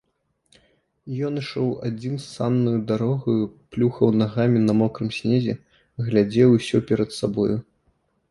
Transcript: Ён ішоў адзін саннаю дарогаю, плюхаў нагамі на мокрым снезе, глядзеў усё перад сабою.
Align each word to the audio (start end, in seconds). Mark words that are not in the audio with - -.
Ён 1.25 1.33
ішоў 1.41 1.67
адзін 1.89 2.15
саннаю 2.23 2.73
дарогаю, 2.93 3.43
плюхаў 3.75 4.09
нагамі 4.21 4.59
на 4.69 4.73
мокрым 4.81 5.09
снезе, 5.19 5.53
глядзеў 6.07 6.49
усё 6.57 6.77
перад 6.89 7.09
сабою. 7.21 7.57